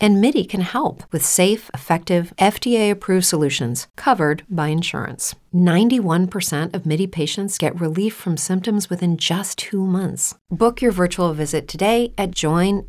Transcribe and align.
And 0.00 0.20
MIDI 0.20 0.44
can 0.44 0.60
help 0.60 1.02
with 1.12 1.24
safe, 1.24 1.70
effective, 1.74 2.32
FDA 2.38 2.90
approved 2.90 3.26
solutions 3.26 3.88
covered 3.96 4.44
by 4.48 4.68
insurance. 4.68 5.34
91% 5.54 6.74
of 6.74 6.84
MIDI 6.84 7.06
patients 7.06 7.56
get 7.56 7.80
relief 7.80 8.14
from 8.14 8.36
symptoms 8.36 8.90
within 8.90 9.16
just 9.16 9.56
two 9.58 9.84
months. 9.84 10.34
Book 10.50 10.82
your 10.82 10.92
virtual 10.92 11.32
visit 11.32 11.66
today 11.66 12.12
at 12.18 12.32
joinmidi.com. 12.32 12.88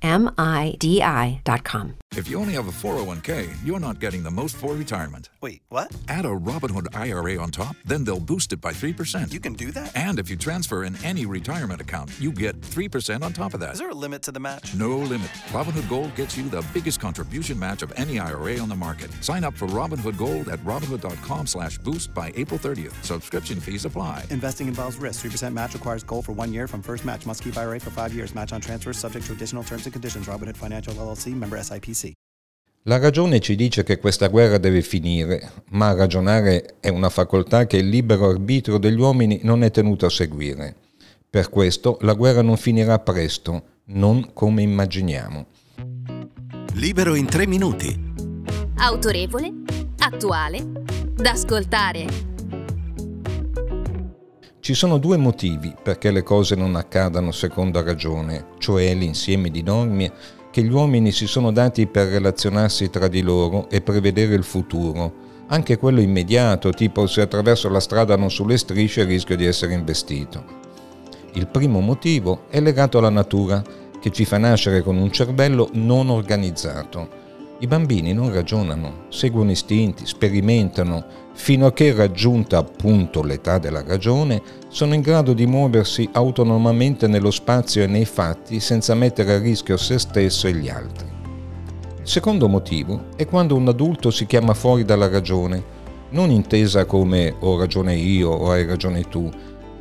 If 2.18 2.28
you 2.28 2.40
only 2.40 2.54
have 2.56 2.68
a 2.68 2.72
401k, 2.72 3.50
you're 3.64 3.80
not 3.80 4.00
getting 4.00 4.24
the 4.24 4.32
most 4.32 4.58
for 4.58 4.74
retirement. 4.74 5.30
Wait, 5.42 5.62
what? 5.70 5.96
Add 6.10 6.26
a 6.26 6.30
Robinhood 6.30 6.88
IRA 6.94 7.38
on 7.42 7.50
top, 7.52 7.78
then 7.86 8.04
they'll 8.04 8.20
boost 8.20 8.52
it 8.52 8.60
by 8.60 8.74
3%. 8.74 9.32
You 9.32 9.40
can 9.40 9.54
do 9.54 9.72
that? 9.72 9.96
And 9.96 10.20
if 10.20 10.30
you 10.30 10.36
transfer 10.36 10.84
in 10.84 11.02
any 11.06 11.26
retirement 11.26 11.80
account, 11.80 12.12
you 12.20 12.32
get 12.32 12.60
3% 12.60 13.24
on 13.24 13.32
top 13.32 13.54
of 13.54 13.62
that. 13.62 13.74
Is 13.74 13.80
there 13.80 13.92
a 13.92 13.94
limit 13.94 14.22
to 14.24 14.34
the 14.34 14.40
match? 14.40 14.76
No 14.76 14.98
limit. 14.98 15.30
Robinhood 15.50 15.88
Gold 15.88 16.14
gets 16.16 16.36
you 16.36 16.50
the 16.50 16.66
biggest 16.74 16.99
contribution 17.00 17.58
match 17.58 17.82
of 17.82 17.94
any 17.96 18.20
IRA 18.20 18.58
on 18.60 18.68
the 18.68 18.76
market. 18.76 19.12
Sign 19.24 19.44
up 19.44 19.54
for 19.54 19.68
Robinhood 19.68 20.18
Gold 20.18 20.50
at 20.50 20.60
Robinhood.com 20.66 21.48
slash 21.48 21.78
boost 21.78 22.14
by 22.14 22.34
April 22.36 22.60
30th. 22.60 22.94
Subscription 23.04 23.60
fees 23.60 23.86
apply. 23.86 24.26
Investing 24.30 24.68
involves 24.68 24.98
risk. 24.98 25.26
3% 25.26 25.54
match 25.54 25.74
requires 25.74 26.04
gold 26.04 26.26
for 26.26 26.34
one 26.34 26.52
year 26.52 26.68
from 26.68 26.82
first 26.82 27.06
match. 27.06 27.26
Must 27.26 27.42
keep 27.42 27.56
IRA 27.56 27.80
for 27.80 27.92
five 27.92 28.14
years. 28.14 28.36
Match 28.36 28.52
on 28.52 28.60
transfers 28.60 29.00
subject 29.00 29.26
to 29.28 29.32
additional 29.32 29.64
terms 29.64 29.86
and 29.86 29.94
conditions. 29.94 30.28
Robinhood 30.28 30.58
Financial 30.58 30.94
LLC 30.94 31.28
member 31.34 31.58
SIPC. 31.58 32.14
La 32.84 32.98
ragione 32.98 33.42
ci 33.42 33.56
dice 33.56 33.84
che 33.84 34.00
questa 34.00 34.30
guerra 34.30 34.58
deve 34.58 34.82
finire, 34.82 35.52
ma 35.72 35.94
ragionare 35.94 36.78
è 36.80 36.88
una 36.88 37.10
facoltà 37.10 37.68
che 37.68 37.76
il 37.76 37.90
libero 37.90 38.30
arbitrio 38.30 38.78
degli 38.78 39.00
uomini 39.00 39.42
non 39.44 39.64
è 39.64 39.70
tenuto 39.70 40.06
a 40.06 40.10
seguire. 40.10 40.76
Per 41.30 41.50
questo 41.50 41.98
la 42.02 42.14
guerra 42.14 42.42
non 42.42 42.56
finirà 42.56 42.98
presto, 42.98 43.64
non 43.88 44.32
come 44.34 44.62
immaginiamo. 44.62 45.46
Libero 46.80 47.14
in 47.16 47.26
tre 47.26 47.46
minuti. 47.46 47.94
Autorevole, 48.78 49.52
attuale, 49.98 50.66
da 51.14 51.32
ascoltare. 51.32 52.06
Ci 54.62 54.74
sono 54.74 54.98
due 54.98 55.18
motivi 55.18 55.76
perché 55.84 56.10
le 56.10 56.24
cose 56.24 56.56
non 56.56 56.78
accadano 56.78 57.34
secondo 57.34 57.84
ragione, 57.84 58.52
cioè 58.60 58.96
l'insieme 58.96 59.50
di 59.50 59.62
norme 59.62 60.14
che 60.52 60.64
gli 60.64 60.72
uomini 60.72 61.12
si 61.12 61.28
sono 61.28 61.52
dati 61.52 61.86
per 61.86 62.08
relazionarsi 62.08 62.90
tra 62.90 63.10
di 63.10 63.24
loro 63.24 63.70
e 63.70 63.82
prevedere 63.82 64.36
il 64.36 64.46
futuro, 64.46 65.14
anche 65.48 65.78
quello 65.78 66.00
immediato, 66.00 66.70
tipo 66.70 67.08
se 67.08 67.20
attraverso 67.20 67.68
la 67.68 67.82
strada 67.82 68.16
non 68.16 68.32
sulle 68.32 68.58
strisce 68.58 69.04
rischio 69.04 69.36
di 69.36 69.44
essere 69.44 69.74
investito. 69.74 70.46
Il 71.34 71.48
primo 71.48 71.82
motivo 71.82 72.44
è 72.48 72.62
legato 72.62 73.00
alla 73.00 73.10
natura, 73.10 73.62
che 74.00 74.12
ci 74.12 74.26
fa 74.26 74.38
nascere 74.38 74.82
con 74.82 74.98
un 74.98 75.12
cervello 75.12 75.70
non 75.74 76.10
organizzato. 76.10 77.28
I 77.62 77.68
bambini 77.68 78.14
non 78.14 78.34
ragionano, 78.34 79.06
seguono 79.10 79.52
istinti, 79.52 80.06
sperimentano, 80.06 81.04
fino 81.34 81.66
a 81.66 81.74
che 81.74 81.94
raggiunta 81.94 82.58
appunto 82.58 83.22
l'età 83.22 83.58
della 83.58 83.84
ragione, 83.84 84.42
sono 84.70 84.94
in 84.94 85.02
grado 85.02 85.34
di 85.34 85.46
muoversi 85.46 86.08
autonomamente 86.14 87.08
nello 87.08 87.32
spazio 87.32 87.84
e 87.84 87.88
nei 87.88 88.06
fatti 88.06 88.62
senza 88.62 88.96
mettere 88.96 89.34
a 89.34 89.40
rischio 89.40 89.76
se 89.76 90.00
stesso 90.00 90.48
e 90.48 90.54
gli 90.54 90.70
altri. 90.70 91.08
Il 92.02 92.08
secondo 92.08 92.48
motivo 92.48 93.08
è 93.18 93.26
quando 93.26 93.56
un 93.56 93.68
adulto 93.68 94.10
si 94.10 94.26
chiama 94.26 94.54
fuori 94.54 94.86
dalla 94.86 95.10
ragione, 95.10 95.78
non 96.12 96.32
intesa 96.32 96.86
come 96.86 97.36
ho 97.40 97.60
ragione 97.60 97.96
io 97.96 98.30
o 98.30 98.52
hai 98.52 98.66
ragione 98.66 99.04
tu, 99.04 99.30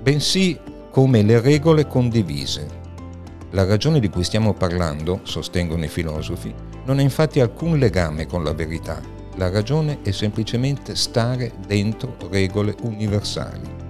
bensì 0.02 0.58
come 0.90 1.22
le 1.22 1.40
regole 1.40 1.86
condivise. 1.86 2.87
La 3.52 3.64
ragione 3.64 3.98
di 3.98 4.10
cui 4.10 4.24
stiamo 4.24 4.52
parlando, 4.52 5.20
sostengono 5.22 5.82
i 5.82 5.88
filosofi, 5.88 6.52
non 6.84 6.98
ha 6.98 7.02
infatti 7.02 7.40
alcun 7.40 7.78
legame 7.78 8.26
con 8.26 8.44
la 8.44 8.52
verità. 8.52 9.00
La 9.36 9.48
ragione 9.48 10.00
è 10.02 10.10
semplicemente 10.10 10.94
stare 10.94 11.52
dentro 11.66 12.16
regole 12.30 12.74
universali. 12.82 13.86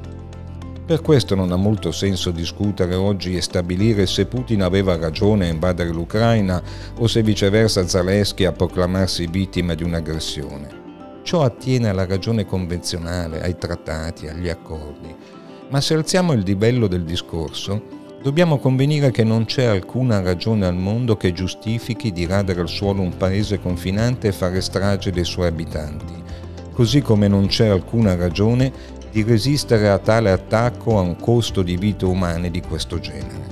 Per 0.87 1.03
questo 1.03 1.35
non 1.35 1.51
ha 1.51 1.57
molto 1.57 1.91
senso 1.91 2.31
discutere 2.31 2.95
oggi 2.95 3.37
e 3.37 3.43
stabilire 3.43 4.07
se 4.07 4.27
Putin 4.27 4.63
aveva 4.63 4.97
ragione 4.97 5.47
a 5.47 5.53
invadere 5.53 5.91
l'Ucraina 5.91 6.63
o 6.97 7.07
se 7.09 7.23
viceversa 7.23 7.87
Zalesky 7.87 8.45
a 8.45 8.53
proclamarsi 8.53 9.27
vittima 9.27 9.75
di 9.75 9.83
un'aggressione. 9.83 11.21
Ciò 11.25 11.43
attiene 11.43 11.89
alla 11.89 12.07
ragione 12.07 12.47
convenzionale, 12.47 13.43
ai 13.43 13.59
trattati, 13.59 14.29
agli 14.29 14.49
accordi. 14.49 15.15
Ma 15.69 15.81
se 15.81 15.95
alziamo 15.95 16.33
il 16.33 16.41
livello 16.41 16.87
del 16.87 17.05
discorso, 17.05 17.98
Dobbiamo 18.21 18.59
convenire 18.59 19.13
che 19.13 19.23
non 19.23 19.45
c'è 19.45 19.65
alcuna 19.65 20.21
ragione 20.21 20.67
al 20.67 20.75
mondo 20.75 21.17
che 21.17 21.33
giustifichi 21.33 22.11
di 22.11 22.27
radere 22.27 22.61
al 22.61 22.69
suolo 22.69 23.01
un 23.01 23.17
paese 23.17 23.61
confinante 23.61 24.29
e 24.29 24.33
fare 24.33 24.61
strage 24.61 25.13
dei 25.13 25.25
suoi 25.25 25.47
abitanti, 25.47 26.15
così 26.73 27.01
come 27.01 27.29
non 27.29 27.47
c'è 27.47 27.69
alcuna 27.69 28.17
ragione 28.17 28.73
di 29.13 29.23
resistere 29.23 29.89
a 29.89 29.99
tale 29.99 30.33
attacco 30.33 30.99
a 30.99 31.01
un 31.01 31.15
costo 31.15 31.63
di 31.63 31.77
vite 31.77 32.07
umane 32.07 32.51
di 32.51 32.61
questo 32.61 32.99
genere. 32.99 33.47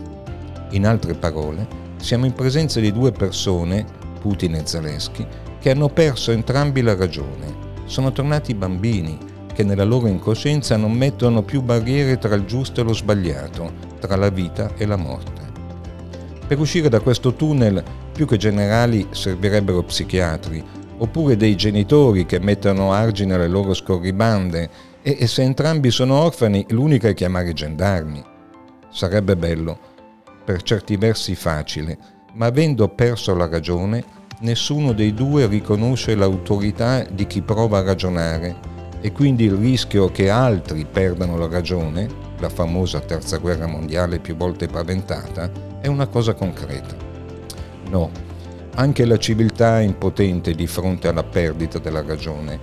In 0.70 0.84
altre 0.84 1.14
parole, 1.14 1.66
siamo 1.98 2.26
in 2.26 2.32
presenza 2.32 2.80
di 2.80 2.90
due 2.90 3.12
persone, 3.12 3.86
Putin 4.20 4.56
e 4.56 4.62
Zalesky, 4.64 5.24
che 5.60 5.70
hanno 5.70 5.88
perso 5.88 6.32
entrambi 6.32 6.82
la 6.82 6.96
ragione. 6.96 7.54
Sono 7.84 8.10
tornati 8.10 8.52
bambini 8.52 9.16
che 9.54 9.62
nella 9.62 9.84
loro 9.84 10.08
incoscienza 10.08 10.76
non 10.76 10.92
mettono 10.92 11.42
più 11.42 11.62
barriere 11.62 12.18
tra 12.18 12.34
il 12.34 12.44
giusto 12.44 12.80
e 12.80 12.84
lo 12.84 12.92
sbagliato, 12.92 13.94
tra 13.98 14.16
la 14.16 14.30
vita 14.30 14.72
e 14.76 14.86
la 14.86 14.96
morte. 14.96 15.44
Per 16.46 16.58
uscire 16.58 16.88
da 16.88 17.00
questo 17.00 17.34
tunnel, 17.34 17.82
più 18.12 18.26
che 18.26 18.36
generali, 18.36 19.08
servirebbero 19.10 19.82
psichiatri, 19.82 20.64
oppure 20.98 21.36
dei 21.36 21.56
genitori 21.56 22.24
che 22.24 22.38
mettano 22.38 22.92
argine 22.92 23.34
alle 23.34 23.48
loro 23.48 23.74
scorribande 23.74 24.70
e, 25.02 25.16
e 25.20 25.26
se 25.26 25.42
entrambi 25.42 25.90
sono 25.90 26.14
orfani, 26.14 26.64
l'unica 26.70 27.08
è 27.08 27.14
chiamare 27.14 27.50
i 27.50 27.54
gendarmi. 27.54 28.24
Sarebbe 28.90 29.36
bello, 29.36 29.78
per 30.44 30.62
certi 30.62 30.96
versi 30.96 31.34
facile, 31.34 31.98
ma 32.34 32.46
avendo 32.46 32.88
perso 32.88 33.34
la 33.34 33.48
ragione, 33.48 34.04
nessuno 34.40 34.92
dei 34.92 35.14
due 35.14 35.46
riconosce 35.46 36.14
l'autorità 36.14 37.04
di 37.04 37.26
chi 37.26 37.42
prova 37.42 37.78
a 37.78 37.82
ragionare 37.82 38.74
e 39.00 39.12
quindi 39.12 39.44
il 39.44 39.54
rischio 39.54 40.10
che 40.10 40.30
altri 40.30 40.86
perdano 40.90 41.36
la 41.36 41.48
ragione, 41.48 42.08
la 42.38 42.48
famosa 42.48 43.00
terza 43.00 43.38
guerra 43.38 43.66
mondiale 43.66 44.18
più 44.18 44.36
volte 44.36 44.66
paventata, 44.66 45.50
è 45.80 45.86
una 45.86 46.06
cosa 46.06 46.34
concreta. 46.34 46.94
No, 47.90 48.10
anche 48.74 49.04
la 49.04 49.16
civiltà 49.16 49.80
è 49.80 49.84
impotente 49.84 50.52
di 50.52 50.66
fronte 50.66 51.08
alla 51.08 51.24
perdita 51.24 51.78
della 51.78 52.02
ragione. 52.02 52.58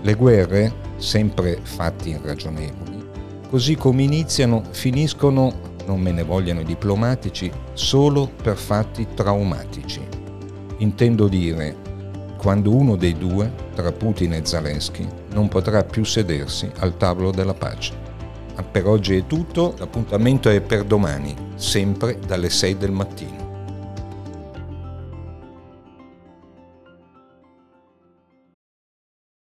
Le 0.00 0.14
guerre, 0.14 0.72
sempre 0.96 1.58
fatti 1.62 2.10
irragionevoli, 2.10 3.06
così 3.50 3.74
come 3.74 4.02
iniziano, 4.02 4.62
finiscono, 4.70 5.52
non 5.86 6.00
me 6.00 6.12
ne 6.12 6.22
vogliano 6.22 6.60
i 6.60 6.64
diplomatici, 6.64 7.50
solo 7.72 8.30
per 8.42 8.56
fatti 8.56 9.08
traumatici. 9.14 10.00
Intendo 10.78 11.28
dire, 11.28 11.74
quando 12.36 12.74
uno 12.74 12.94
dei 12.94 13.18
due, 13.18 13.52
tra 13.74 13.90
Putin 13.90 14.34
e 14.34 14.42
Zelensky, 14.44 15.06
non 15.32 15.48
potrà 15.48 15.82
più 15.82 16.04
sedersi 16.04 16.70
al 16.78 16.96
tavolo 16.96 17.32
della 17.32 17.54
pace. 17.54 18.07
Per 18.62 18.86
oggi 18.86 19.16
è 19.16 19.26
tutto, 19.26 19.74
l'appuntamento 19.78 20.48
è 20.50 20.60
per 20.60 20.84
domani, 20.84 21.34
sempre 21.56 22.18
dalle 22.24 22.48
6 22.48 22.76
del 22.76 22.90
mattino. 22.92 23.37